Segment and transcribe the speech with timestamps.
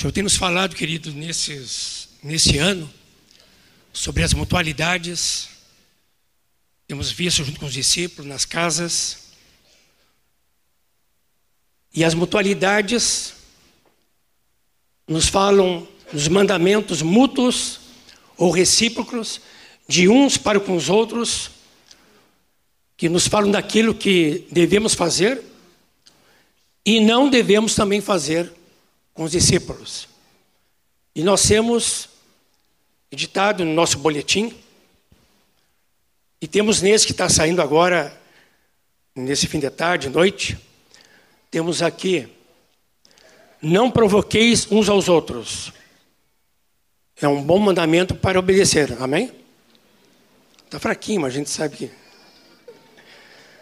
[0.00, 2.90] Senhor tem nos falado, querido, nesses, nesse ano,
[3.92, 5.50] sobre as mutualidades.
[6.88, 9.34] Temos visto junto com os discípulos nas casas.
[11.92, 13.34] E as mutualidades
[15.06, 17.80] nos falam dos mandamentos mútuos
[18.38, 19.38] ou recíprocos
[19.86, 21.50] de uns para com os outros,
[22.96, 25.42] que nos falam daquilo que devemos fazer
[26.86, 28.59] e não devemos também fazer
[29.20, 30.08] com os discípulos.
[31.14, 32.08] E nós temos
[33.12, 34.58] editado no nosso boletim,
[36.40, 38.18] e temos nesse que está saindo agora,
[39.14, 40.58] nesse fim de tarde, noite,
[41.50, 42.30] temos aqui,
[43.60, 45.70] não provoqueis uns aos outros.
[47.20, 49.30] É um bom mandamento para obedecer, amém?
[50.64, 51.90] Está fraquinho, mas a gente sabe que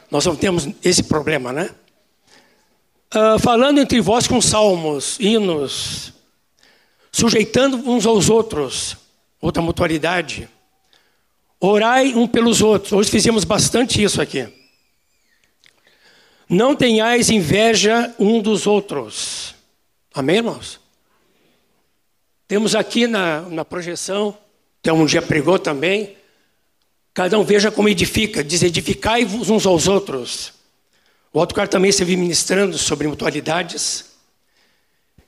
[0.08, 1.74] nós não temos esse problema, né?
[3.14, 6.12] Uh, falando entre vós com salmos, hinos,
[7.10, 8.96] sujeitando uns aos outros,
[9.40, 10.48] outra mutualidade.
[11.58, 12.92] Orai um pelos outros.
[12.92, 14.46] Hoje fizemos bastante isso aqui.
[16.48, 19.54] Não tenhais inveja um dos outros.
[20.14, 20.78] Amém, irmãos?
[22.46, 24.36] Temos aqui na, na projeção,
[24.82, 26.16] que um dia pregou também,
[27.12, 30.57] cada um veja como edifica, diz edificai-vos uns aos outros.
[31.32, 34.06] O outro cara também esteve ministrando sobre mutualidades.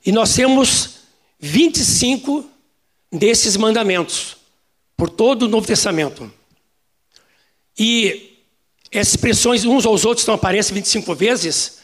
[0.04, 1.00] E nós temos
[1.38, 2.48] 25
[3.12, 4.36] desses mandamentos,
[4.96, 6.32] por todo o Novo Testamento.
[7.78, 8.36] E
[8.90, 11.78] essas expressões uns aos outros não aparecem 25 vezes,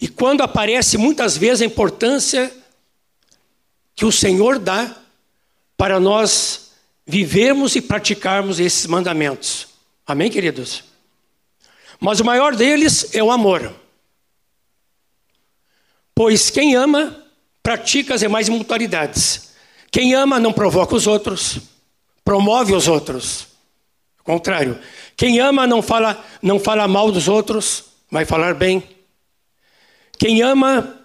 [0.00, 2.52] e quando aparece muitas vezes a importância
[3.94, 4.94] que o Senhor dá
[5.76, 6.72] para nós
[7.06, 9.68] vivermos e praticarmos esses mandamentos.
[10.06, 10.84] Amém, queridos?
[12.00, 13.74] Mas o maior deles é o amor.
[16.14, 17.24] Pois quem ama,
[17.62, 19.54] pratica as demais mutualidades.
[19.90, 21.58] Quem ama não provoca os outros,
[22.24, 23.48] promove os outros.
[24.18, 24.78] Ao contrário,
[25.16, 28.82] quem ama não fala, não fala mal dos outros, vai falar bem.
[30.18, 31.00] Quem ama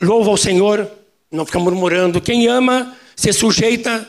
[0.00, 0.90] louva o Senhor,
[1.30, 2.20] não fica murmurando.
[2.20, 4.08] Quem ama se sujeita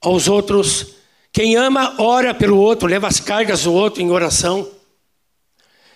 [0.00, 0.94] aos outros.
[1.32, 4.68] Quem ama ora pelo outro, leva as cargas do outro em oração.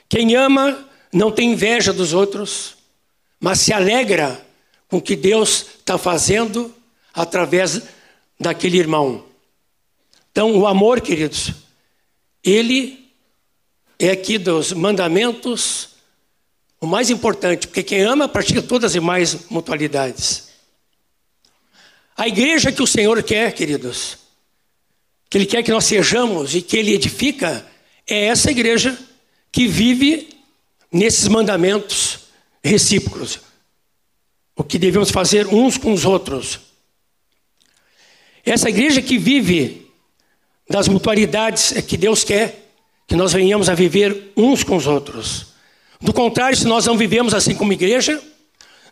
[0.08, 2.76] Quem ama não tem inveja dos outros,
[3.40, 4.44] mas se alegra
[4.88, 6.74] com o que Deus está fazendo
[7.12, 7.82] através
[8.38, 9.24] daquele irmão.
[10.30, 11.52] Então, o amor, queridos,
[12.42, 13.08] ele
[13.98, 15.90] é aqui dos mandamentos
[16.80, 20.48] o mais importante, porque quem ama pratica todas as demais mutualidades.
[22.16, 24.18] A igreja que o Senhor quer, queridos,
[25.28, 27.66] que Ele quer que nós sejamos e que Ele edifica,
[28.06, 28.96] é essa igreja
[29.54, 30.30] que vive
[30.90, 32.18] nesses mandamentos
[32.62, 33.38] recíprocos.
[34.56, 36.58] O que devemos fazer uns com os outros.
[38.44, 39.92] Essa igreja que vive
[40.68, 42.72] das mutualidades é que Deus quer
[43.06, 45.54] que nós venhamos a viver uns com os outros.
[46.00, 48.20] Do contrário, se nós não vivemos assim como igreja,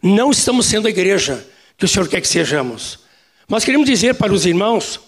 [0.00, 1.44] não estamos sendo a igreja
[1.76, 3.00] que o Senhor quer que sejamos.
[3.48, 5.00] Mas queremos dizer para os irmãos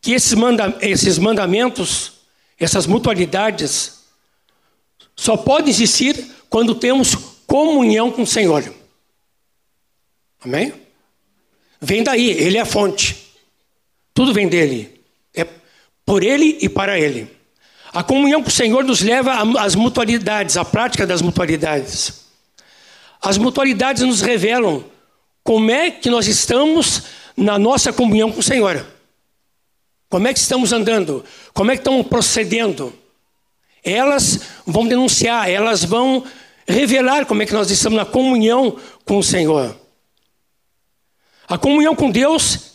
[0.00, 0.32] que esses,
[0.80, 2.12] esses mandamentos,
[2.56, 4.03] essas mutualidades,
[5.16, 7.14] só pode existir quando temos
[7.46, 8.72] comunhão com o Senhor.
[10.44, 10.72] Amém?
[11.80, 13.32] Vem daí, Ele é a fonte.
[14.12, 15.00] Tudo vem dele.
[15.34, 15.46] É
[16.04, 17.28] por Ele e para Ele.
[17.92, 22.24] A comunhão com o Senhor nos leva às mutualidades, à prática das mutualidades.
[23.22, 24.84] As mutualidades nos revelam
[25.42, 27.02] como é que nós estamos
[27.36, 28.84] na nossa comunhão com o Senhor.
[30.08, 31.24] Como é que estamos andando?
[31.52, 32.92] Como é que estamos procedendo?
[33.84, 36.24] Elas vão denunciar, elas vão
[36.66, 39.78] revelar como é que nós estamos na comunhão com o Senhor.
[41.46, 42.72] A comunhão com Deus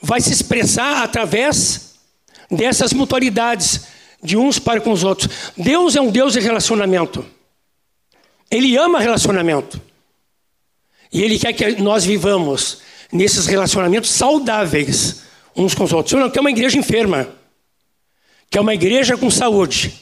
[0.00, 1.96] vai se expressar através
[2.50, 3.82] dessas mutualidades
[4.22, 5.52] de uns para com os outros.
[5.56, 7.24] Deus é um Deus de relacionamento.
[8.50, 9.80] Ele ama relacionamento.
[11.12, 12.78] E Ele quer que nós vivamos
[13.12, 15.22] nesses relacionamentos saudáveis
[15.54, 16.10] uns com os outros.
[16.10, 17.28] Senhor não quer uma igreja enferma,
[18.50, 20.01] quer uma igreja com saúde.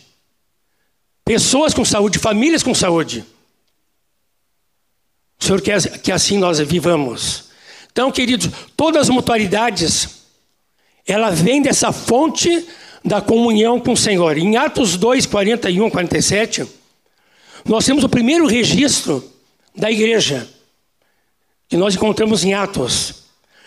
[1.25, 3.25] Pessoas com saúde, famílias com saúde.
[5.41, 7.51] O Senhor quer que assim nós vivamos.
[7.91, 10.21] Então, queridos, todas as mutualidades,
[11.07, 12.67] ela vem dessa fonte
[13.05, 14.37] da comunhão com o Senhor.
[14.37, 16.67] Em Atos 2, 41, 47,
[17.65, 19.25] nós temos o primeiro registro
[19.75, 20.49] da igreja,
[21.69, 23.25] que nós encontramos em Atos.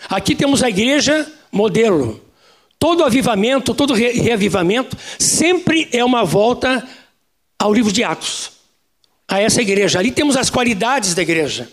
[0.08, 2.22] Aqui temos a igreja modelo.
[2.78, 6.86] Todo avivamento, todo reavivamento, sempre é uma volta
[7.64, 8.52] ao livro de Atos,
[9.26, 9.98] a essa igreja.
[9.98, 11.66] Ali temos as qualidades da igreja.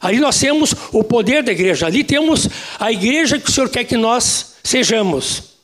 [0.00, 2.48] Ali nós temos o poder da igreja, ali temos
[2.80, 5.58] a igreja que o Senhor quer que nós sejamos.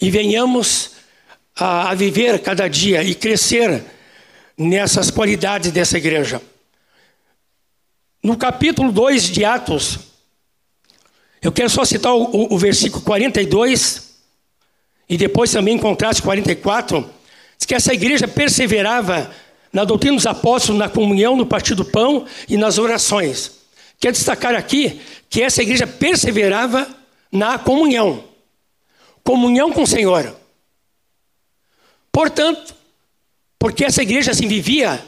[0.00, 0.92] E venhamos
[1.56, 3.82] a, a viver cada dia e crescer
[4.56, 6.40] nessas qualidades dessa igreja.
[8.22, 9.98] No capítulo 2 de Atos,
[11.42, 14.12] eu quero só citar o, o, versículo 42
[15.08, 17.21] e depois também em contraste 44,
[17.62, 19.32] diz que essa igreja perseverava
[19.72, 23.52] na doutrina dos apóstolos, na comunhão, no partir do pão e nas orações.
[23.98, 25.00] Quero destacar aqui
[25.30, 26.88] que essa igreja perseverava
[27.30, 28.24] na comunhão.
[29.24, 30.34] Comunhão com o Senhor.
[32.10, 32.74] Portanto,
[33.58, 35.02] porque essa igreja assim vivia,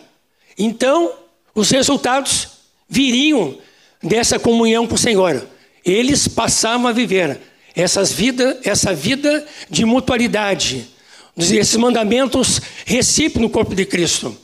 [0.56, 1.12] então
[1.55, 2.49] os resultados
[2.89, 3.59] viriam
[4.03, 5.47] dessa comunhão com o Senhor.
[5.85, 7.41] Eles passavam a viver
[7.75, 10.94] essas vida, essa vida de mutualidade,
[11.37, 14.37] esses mandamentos recíprocos no corpo de Cristo.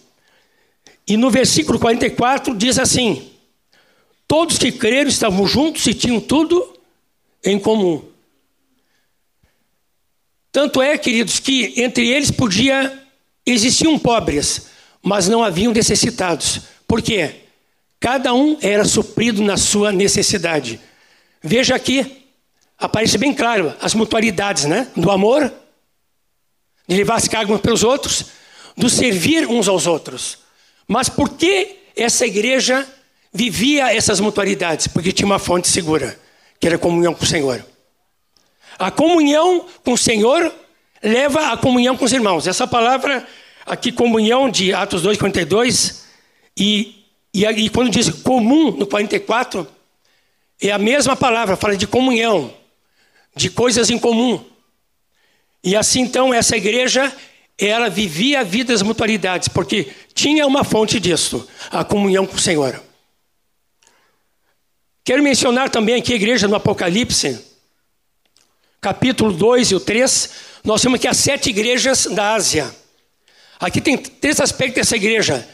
[1.07, 3.31] E no versículo 44 diz assim:
[4.27, 6.79] Todos que creram estavam juntos e tinham tudo
[7.45, 8.03] em comum.
[10.53, 12.97] Tanto é, queridos, que entre eles podia
[13.47, 14.67] existiam pobres,
[15.03, 16.63] mas não haviam necessitados.
[16.87, 17.37] Por quê?
[17.99, 20.81] Cada um era suprido na sua necessidade.
[21.43, 22.25] Veja aqui,
[22.79, 24.89] aparece bem claro as mutualidades, né?
[24.97, 25.53] Do amor,
[26.91, 28.27] de levar as cargas uns pelos outros,
[28.77, 30.39] do servir uns aos outros.
[30.89, 32.85] Mas por que essa igreja
[33.33, 34.89] vivia essas mutualidades?
[34.89, 36.19] Porque tinha uma fonte segura,
[36.59, 37.65] que era a comunhão com o Senhor.
[38.77, 40.53] A comunhão com o Senhor
[41.01, 42.49] leva à comunhão com os irmãos.
[42.49, 43.25] Essa palavra
[43.65, 46.07] aqui, comunhão, de Atos 2, 42,
[46.57, 49.65] e, e, e quando diz comum, no 44,
[50.61, 52.53] é a mesma palavra, fala de comunhão,
[53.37, 54.45] de coisas em comum.
[55.62, 57.15] E assim, então, essa igreja
[57.59, 62.41] ela vivia a vida das mutualidades, porque tinha uma fonte disso, a comunhão com o
[62.41, 62.83] Senhor.
[65.05, 67.45] Quero mencionar também aqui a igreja no Apocalipse,
[68.81, 70.31] capítulo 2 e o 3,
[70.65, 72.75] nós temos aqui as sete igrejas da Ásia.
[73.59, 75.47] Aqui tem três aspectos dessa igreja.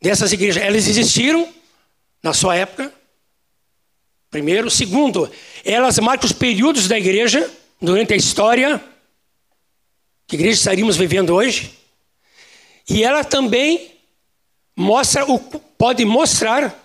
[0.00, 1.48] Dessas igrejas, elas existiram
[2.22, 2.92] na sua época.
[4.30, 4.70] Primeiro.
[4.70, 5.30] Segundo,
[5.64, 7.48] elas marcam os períodos da igreja
[7.80, 8.82] durante a história
[10.26, 11.78] que igreja estaríamos vivendo hoje.
[12.88, 13.94] E ela também
[14.76, 16.78] mostra o, pode mostrar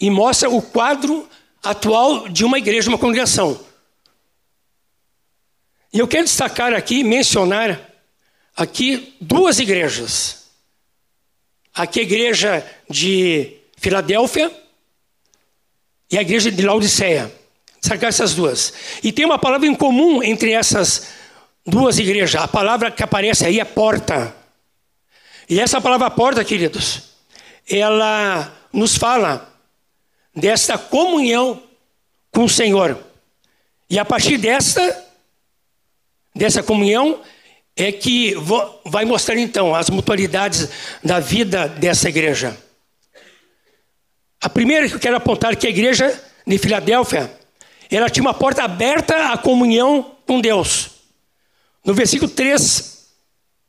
[0.00, 1.28] e mostra o quadro
[1.62, 3.60] atual de uma igreja, uma congregação.
[5.92, 7.80] E eu quero destacar aqui, mencionar
[8.56, 10.48] aqui duas igrejas.
[11.74, 14.50] Aqui a igreja de Filadélfia
[16.10, 17.37] e a igreja de Laodiceia.
[17.80, 18.72] Destacar essas duas.
[19.02, 21.08] E tem uma palavra em comum entre essas
[21.66, 22.42] duas igrejas.
[22.42, 24.34] A palavra que aparece aí é porta.
[25.48, 27.02] E essa palavra porta, queridos,
[27.68, 29.52] ela nos fala
[30.34, 31.62] desta comunhão
[32.32, 32.98] com o Senhor.
[33.88, 35.04] E a partir desta,
[36.34, 37.22] dessa comunhão,
[37.74, 38.34] é que
[38.84, 40.68] vai mostrar então as mutualidades
[41.02, 42.56] da vida dessa igreja.
[44.40, 47.37] A primeira que eu quero apontar que a igreja de Filadélfia,
[47.96, 50.90] ela tinha uma porta aberta à comunhão com Deus.
[51.84, 53.08] No versículo 3,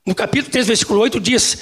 [0.05, 1.59] no capítulo 3, versículo 8, diz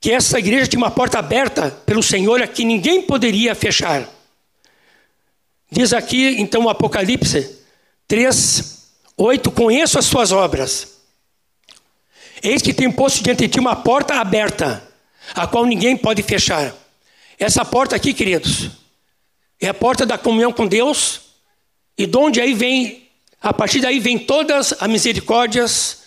[0.00, 4.08] que essa igreja tinha uma porta aberta pelo Senhor a que ninguém poderia fechar.
[5.70, 7.58] Diz aqui, então, o Apocalipse
[8.08, 10.98] 3, 8: Conheço as suas obras.
[12.42, 14.86] Eis que tem posto diante de ti uma porta aberta,
[15.34, 16.74] a qual ninguém pode fechar.
[17.38, 18.70] Essa porta aqui, queridos,
[19.60, 21.21] é a porta da comunhão com Deus,
[21.96, 23.02] e de onde aí vem
[23.42, 26.04] a partir daí vem todas as misericórdias,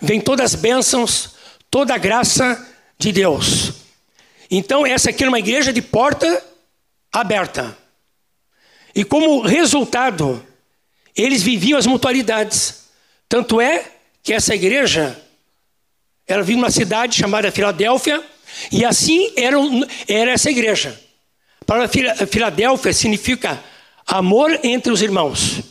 [0.00, 1.34] vem todas as bênçãos,
[1.70, 2.66] toda a graça
[2.98, 3.72] de Deus.
[4.50, 6.42] Então, essa aqui é uma igreja de porta
[7.12, 7.76] aberta.
[8.94, 10.44] E como resultado,
[11.14, 12.86] eles viviam as mutualidades.
[13.28, 13.84] Tanto é
[14.22, 15.20] que essa igreja,
[16.26, 18.24] ela vive numa cidade chamada Filadélfia,
[18.72, 19.58] e assim era,
[20.08, 20.98] era essa igreja.
[21.66, 23.62] Para Filadélfia significa
[24.08, 25.62] amor entre os irmãos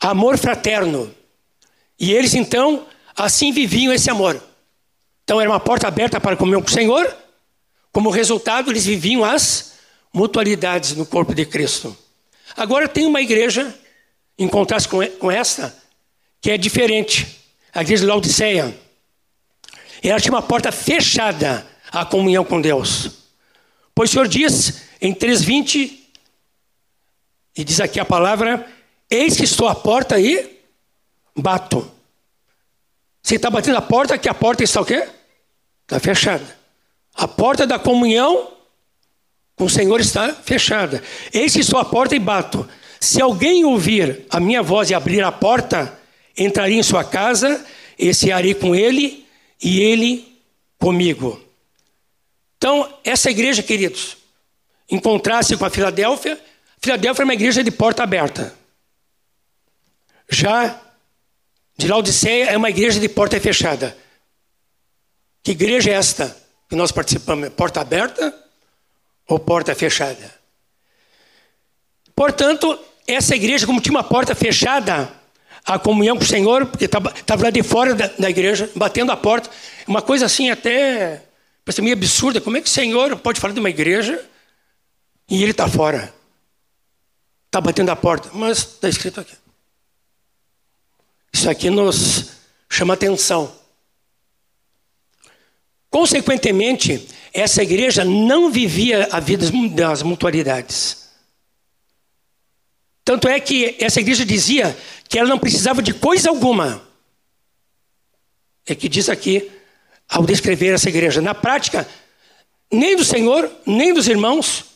[0.00, 1.12] amor fraterno.
[1.98, 4.40] E eles então assim viviam esse amor.
[5.24, 7.14] Então era uma porta aberta para comer com o Senhor.
[7.92, 9.74] Como resultado, eles viviam as
[10.12, 11.96] mutualidades no corpo de Cristo.
[12.56, 13.74] Agora tem uma igreja,
[14.38, 15.76] em contraste com, esta,
[16.40, 17.36] que é diferente.
[17.74, 18.76] A igreja de Laodiceia.
[20.02, 23.10] Ela tinha uma porta fechada à comunhão com Deus.
[23.94, 25.97] Pois o Senhor diz em 3,20,
[27.58, 28.64] e diz aqui a palavra,
[29.10, 30.60] Eis que estou à porta e
[31.36, 31.90] bato.
[33.20, 35.08] Você está batendo a porta, que a porta está o quê?
[35.82, 36.56] Está fechada.
[37.14, 38.52] A porta da comunhão
[39.56, 41.02] com o Senhor está fechada.
[41.32, 42.68] Eis que estou à porta e bato.
[43.00, 45.98] Se alguém ouvir a minha voz e abrir a porta,
[46.36, 47.66] entrarei em sua casa
[47.98, 49.26] e cearei com ele
[49.60, 50.38] e ele
[50.78, 51.42] comigo.
[52.56, 54.16] Então, essa igreja, queridos,
[54.88, 56.38] em contraste com a Filadélfia,
[56.80, 58.54] Filadélfia é uma igreja de porta aberta.
[60.28, 60.80] Já
[61.76, 63.96] de Laodiceia é uma igreja de porta fechada.
[65.42, 66.36] Que igreja é esta
[66.68, 67.46] que nós participamos?
[67.46, 68.34] É porta aberta
[69.26, 70.34] ou porta fechada?
[72.14, 75.08] Portanto, essa igreja, como tinha uma porta fechada,
[75.64, 79.16] a comunhão com o Senhor, porque estava lá de fora da, da, igreja, batendo a
[79.16, 79.48] porta,
[79.86, 81.22] uma coisa assim até
[81.64, 82.40] parece meio absurda.
[82.40, 84.22] Como é que o Senhor pode falar de uma igreja
[85.30, 86.12] e ele está fora?
[87.48, 89.34] Está batendo a porta, mas está escrito aqui.
[91.32, 92.32] Isso aqui nos
[92.68, 93.50] chama atenção.
[95.88, 101.08] Consequentemente, essa igreja não vivia a vida das mutualidades.
[103.02, 104.76] Tanto é que essa igreja dizia
[105.08, 106.86] que ela não precisava de coisa alguma.
[108.66, 109.50] É que diz aqui,
[110.06, 111.22] ao descrever essa igreja.
[111.22, 111.88] Na prática,
[112.70, 114.66] nem do Senhor, nem dos irmãos,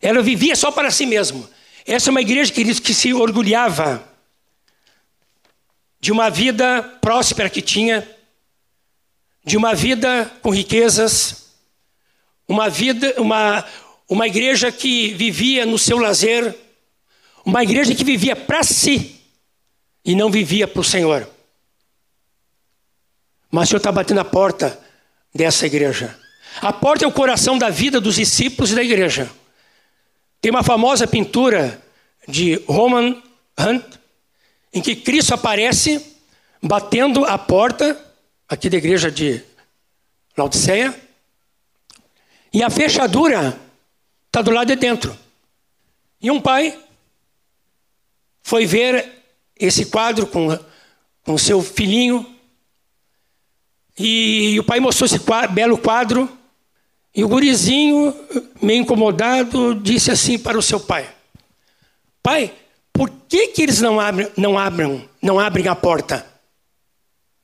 [0.00, 1.48] ela vivia só para si mesma.
[1.86, 4.08] Essa é uma igreja, queridos, que se orgulhava
[6.00, 8.08] de uma vida próspera que tinha,
[9.44, 11.52] de uma vida com riquezas,
[12.46, 13.64] uma vida, uma,
[14.08, 16.56] uma igreja que vivia no seu lazer,
[17.44, 19.20] uma igreja que vivia para si
[20.04, 21.28] e não vivia para o Senhor.
[23.50, 24.78] Mas o Senhor está batendo a porta
[25.34, 26.18] dessa igreja.
[26.60, 29.30] A porta é o coração da vida dos discípulos e da igreja.
[30.42, 31.80] Tem uma famosa pintura
[32.26, 33.22] de Roman
[33.56, 33.84] Hunt,
[34.74, 36.04] em que Cristo aparece
[36.60, 37.96] batendo a porta
[38.48, 39.40] aqui da igreja de
[40.36, 41.00] Laodiceia,
[42.52, 43.56] e a fechadura
[44.26, 45.16] está do lado de dentro.
[46.20, 46.76] E um pai
[48.42, 49.22] foi ver
[49.56, 50.58] esse quadro com,
[51.22, 52.26] com seu filhinho,
[53.96, 56.28] e, e o pai mostrou esse quadro, belo quadro,
[57.14, 58.14] e o gurizinho,
[58.60, 61.08] meio incomodado, disse assim para o seu pai:
[62.22, 62.54] Pai,
[62.92, 66.26] por que, que eles não abrem, não abrem, não abrem a porta?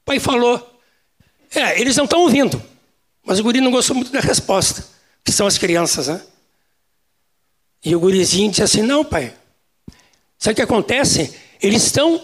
[0.02, 0.80] O pai falou:
[1.54, 2.62] É, eles não estão ouvindo.
[3.24, 4.86] Mas o guri não gostou muito da resposta,
[5.22, 6.22] que são as crianças, né?
[7.84, 9.34] E o gurizinho disse assim: Não, pai.
[10.38, 11.36] Sabe o que acontece?
[11.60, 12.22] Eles estão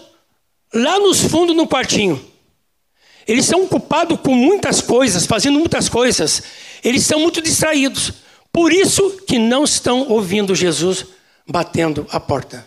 [0.73, 2.33] lá nos fundos no quartinho.
[3.27, 6.43] Eles estão ocupados com muitas coisas, fazendo muitas coisas.
[6.85, 8.13] Eles estão muito distraídos.
[8.53, 11.07] Por isso que não estão ouvindo Jesus
[11.47, 12.65] batendo a porta.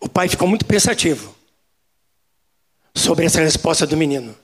[0.00, 1.34] O pai ficou muito pensativo
[2.92, 4.36] sobre essa resposta do menino.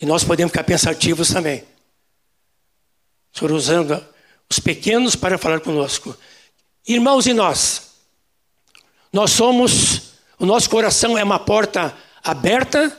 [0.00, 1.64] E nós podemos ficar pensativos também.
[3.34, 4.06] O Senhor usando
[4.48, 6.16] os pequenos para falar conosco.
[6.86, 7.90] Irmãos e nós,
[9.12, 12.96] nós somos, o nosso coração é uma porta aberta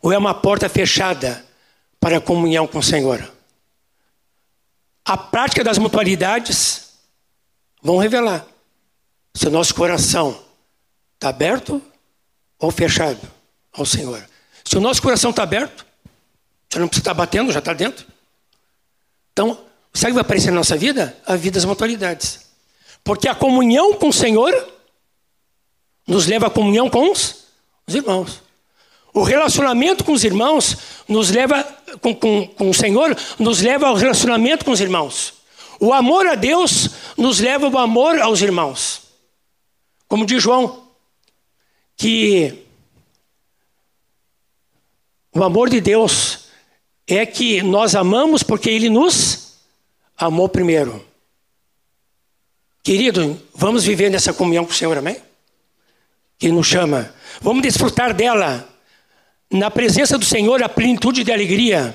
[0.00, 1.44] ou é uma porta fechada
[2.00, 3.31] para a comunhão com o Senhor?
[5.04, 6.92] A prática das mutualidades
[7.82, 8.46] vão revelar
[9.34, 10.40] se o nosso coração
[11.14, 11.82] está aberto
[12.58, 13.20] ou fechado
[13.72, 14.24] ao Senhor.
[14.64, 15.84] Se o nosso coração está aberto,
[16.68, 18.06] você não precisa estar batendo, já está dentro.
[19.32, 19.58] Então,
[19.92, 21.16] sabe o que vai aparecer na nossa vida?
[21.26, 22.46] A vida das mutualidades.
[23.02, 24.52] Porque a comunhão com o Senhor
[26.06, 27.44] nos leva à comunhão com os,
[27.86, 28.42] os irmãos.
[29.12, 31.66] O relacionamento com os irmãos nos leva,
[32.00, 35.34] com, com, com o Senhor, nos leva ao relacionamento com os irmãos.
[35.80, 39.02] O amor a Deus nos leva ao amor aos irmãos.
[40.06, 40.88] Como diz João,
[41.96, 42.64] que
[45.34, 46.46] o amor de Deus
[47.06, 49.56] é que nós amamos porque Ele nos
[50.16, 51.04] amou primeiro.
[52.82, 55.16] Querido, vamos viver nessa comunhão com o Senhor, amém?
[56.38, 57.14] Que nos chama.
[57.40, 58.68] Vamos desfrutar dela.
[59.52, 61.94] Na presença do Senhor, a plenitude de alegria,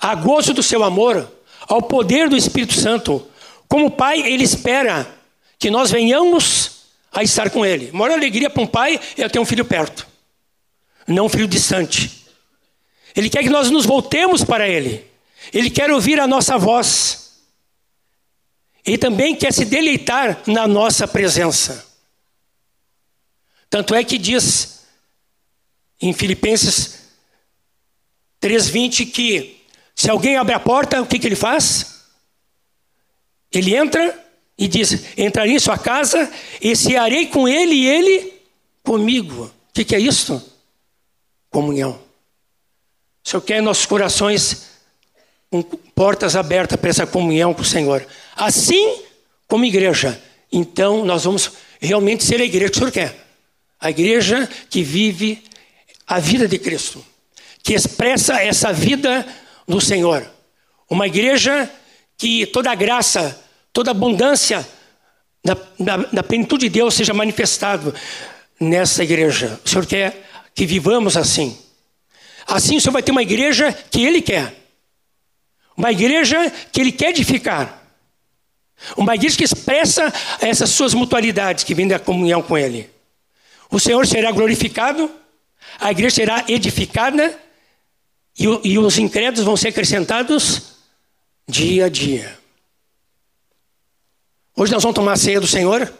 [0.00, 1.28] a gozo do seu amor,
[1.62, 3.26] ao poder do Espírito Santo.
[3.68, 5.06] Como Pai, Ele espera
[5.58, 7.90] que nós venhamos a estar com Ele.
[7.92, 10.06] A maior alegria para um pai é ter um filho perto,
[11.08, 12.24] não um filho distante.
[13.16, 15.04] Ele quer que nós nos voltemos para Ele.
[15.52, 17.40] Ele quer ouvir a nossa voz.
[18.84, 21.84] Ele também quer se deleitar na nossa presença.
[23.68, 24.75] Tanto é que diz
[26.00, 27.06] em Filipenses
[28.40, 29.56] 3,20 que
[29.94, 32.02] se alguém abre a porta, o que, que ele faz?
[33.50, 34.24] Ele entra
[34.58, 38.34] e diz: Entrarei em sua casa e cearei com ele e ele
[38.82, 39.44] comigo.
[39.44, 40.42] O que, que é isso?
[41.50, 41.98] Comunhão.
[43.24, 44.66] O Senhor quer nossos corações
[45.50, 48.06] com portas abertas para essa comunhão com o Senhor.
[48.36, 49.00] Assim
[49.48, 50.20] como igreja.
[50.52, 53.26] Então nós vamos realmente ser a igreja que o Senhor quer.
[53.80, 55.42] A igreja que vive
[56.06, 57.04] a vida de Cristo,
[57.62, 59.26] que expressa essa vida
[59.66, 60.26] do Senhor.
[60.88, 61.70] Uma igreja
[62.16, 64.66] que toda a graça, toda a abundância
[65.44, 67.94] da, da, da plenitude de Deus seja manifestado
[68.60, 69.60] nessa igreja.
[69.64, 71.58] O Senhor quer que vivamos assim.
[72.46, 74.54] Assim o Senhor vai ter uma igreja que Ele quer.
[75.76, 77.82] Uma igreja que Ele quer edificar.
[78.96, 82.88] Uma igreja que expressa essas suas mutualidades que vêm da comunhão com Ele.
[83.70, 85.10] O Senhor será glorificado,
[85.78, 87.38] a igreja será edificada
[88.38, 90.76] e, e os incrédulos vão ser acrescentados
[91.48, 92.38] dia a dia.
[94.54, 95.92] Hoje nós vamos tomar a ceia do Senhor.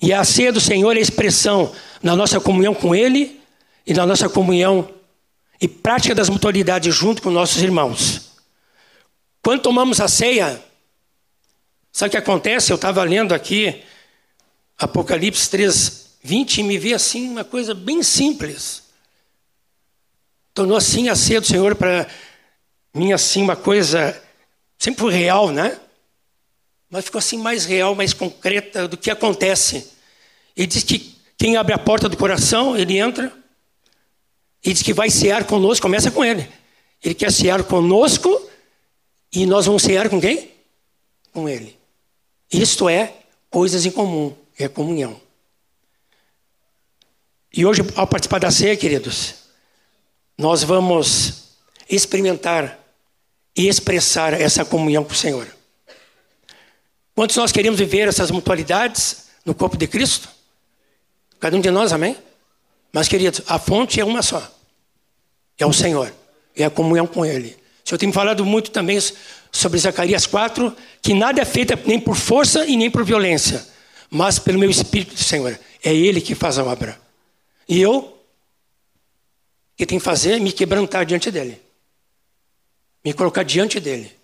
[0.00, 3.40] E a ceia do Senhor é a expressão na nossa comunhão com Ele
[3.86, 4.90] e na nossa comunhão
[5.60, 8.32] e prática das mutualidades junto com nossos irmãos.
[9.42, 10.62] Quando tomamos a ceia,
[11.92, 12.72] sabe o que acontece?
[12.72, 13.82] Eu estava lendo aqui
[14.78, 18.82] Apocalipse 3, 20 e me vi assim uma coisa bem simples.
[20.52, 22.08] Tornou assim a ceia do Senhor para
[22.92, 24.20] mim assim uma coisa
[24.76, 25.78] sempre real, né?
[26.90, 29.88] Mas ficou assim mais real, mais concreta do que acontece.
[30.56, 33.32] Ele diz que quem abre a porta do coração, ele entra
[34.64, 36.48] e diz que vai cear conosco, começa com ele.
[37.04, 38.50] Ele quer cear conosco
[39.32, 40.50] e nós vamos cear com quem?
[41.32, 41.78] Com ele.
[42.52, 43.14] Isto é
[43.48, 45.24] coisas em comum, é comunhão.
[47.52, 49.34] E hoje, ao participar da ceia, queridos,
[50.36, 51.44] nós vamos
[51.88, 52.78] experimentar
[53.56, 55.46] e expressar essa comunhão com o Senhor.
[57.14, 60.28] Quantos nós queremos viver essas mutualidades no corpo de Cristo?
[61.40, 62.16] Cada um de nós, amém?
[62.92, 64.50] Mas, queridos, a fonte é uma só.
[65.58, 66.12] É o Senhor.
[66.54, 67.56] É a comunhão com Ele.
[67.84, 68.98] O Senhor tem falado muito também
[69.50, 73.64] sobre Zacarias 4, que nada é feito nem por força e nem por violência,
[74.10, 75.58] mas pelo meu Espírito, Senhor.
[75.82, 77.00] É Ele que faz a obra.
[77.68, 78.16] E eu, o
[79.76, 81.60] que tenho que fazer é me quebrantar diante dEle.
[83.04, 84.14] Me colocar diante dEle.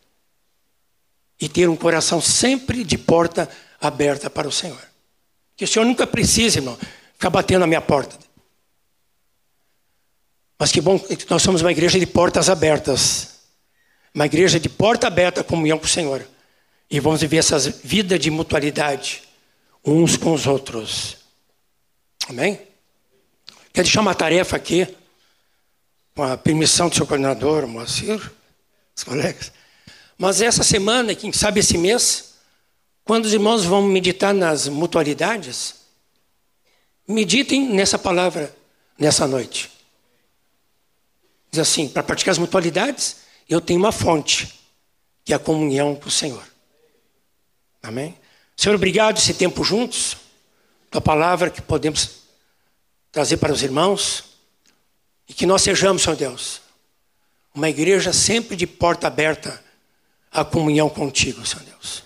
[1.41, 3.51] E ter um coração sempre de porta
[3.81, 4.81] aberta para o Senhor.
[5.57, 6.79] Que o Senhor nunca precise, irmão,
[7.15, 8.17] ficar batendo na minha porta.
[10.59, 13.41] Mas que bom que nós somos uma igreja de portas abertas.
[14.15, 16.25] Uma igreja de porta aberta, comunhão com o Senhor.
[16.89, 19.23] E vamos viver essa vida de mutualidade
[19.85, 21.17] uns com os outros.
[22.29, 22.72] Amém?
[23.73, 24.87] Quer deixar uma tarefa aqui,
[26.15, 28.21] com a permissão do seu coordenador, Moacir,
[28.95, 29.53] os colegas.
[30.19, 32.35] Mas essa semana, quem sabe esse mês,
[33.05, 35.83] quando os irmãos vão meditar nas mutualidades,
[37.07, 38.55] Meditem nessa palavra
[38.99, 39.71] nessa noite.
[41.51, 44.61] Diz assim: para praticar as mutualidades, eu tenho uma fonte,
[45.25, 46.45] que é a comunhão com o Senhor.
[47.83, 48.17] Amém?
[48.57, 50.17] Senhor, obrigado esse tempo juntos,
[50.91, 52.22] tua palavra que podemos
[53.13, 54.25] trazer para os irmãos,
[55.29, 56.61] e que nós sejamos, Senhor Deus,
[57.55, 59.63] uma igreja sempre de porta aberta
[60.33, 62.03] à comunhão contigo, Senhor Deus.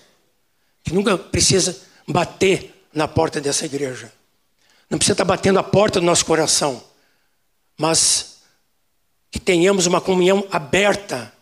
[0.82, 4.12] Que nunca precisa bater na porta dessa igreja
[4.88, 6.82] não precisa estar batendo a porta do nosso coração,
[7.76, 8.36] mas
[9.30, 11.32] que tenhamos uma comunhão aberta,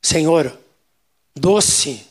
[0.00, 0.56] Senhor,
[1.34, 2.06] doce,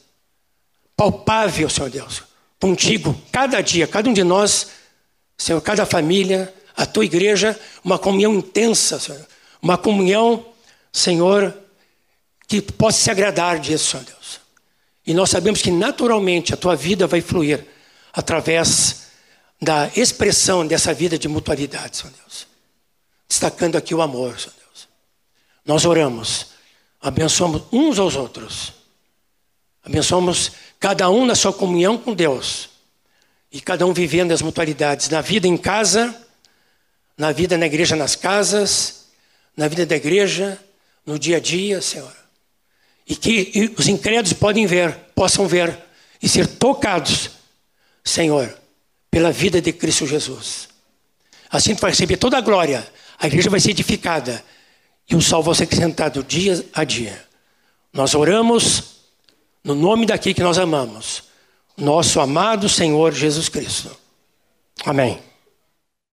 [0.95, 2.23] palpável, Senhor Deus,
[2.59, 4.69] contigo, cada dia, cada um de nós,
[5.37, 9.25] Senhor, cada família, a tua igreja, uma comunhão intensa, Senhor,
[9.61, 10.45] uma comunhão,
[10.91, 11.55] Senhor,
[12.47, 14.39] que possa se agradar disso, Senhor Deus.
[15.05, 17.65] E nós sabemos que naturalmente a tua vida vai fluir
[18.13, 19.05] através
[19.61, 22.47] da expressão dessa vida de mutualidade, Senhor Deus.
[23.27, 24.87] Destacando aqui o amor, Senhor Deus.
[25.65, 26.47] Nós oramos,
[27.01, 28.73] abençoamos uns aos outros.
[29.83, 32.69] Abençoamos cada um na sua comunhão com Deus.
[33.55, 36.13] E cada um vivendo as mutualidades na vida em casa,
[37.17, 39.05] na vida na igreja nas casas,
[39.55, 40.59] na vida da igreja,
[41.05, 42.11] no dia a dia, Senhor.
[43.07, 45.73] E que os incrédulos podem ver, possam ver
[46.21, 47.29] e ser tocados,
[48.03, 48.53] Senhor
[49.09, 50.67] pela vida de Cristo Jesus.
[51.49, 52.85] Assim tu vai receber toda a glória,
[53.17, 54.43] a igreja vai ser edificada
[55.09, 57.23] e o sol vai ser acrescentado dia a dia.
[57.93, 58.83] Nós oramos
[59.63, 61.23] no nome daquele que nós amamos,
[61.77, 63.95] nosso amado Senhor Jesus Cristo.
[64.85, 65.19] Amém.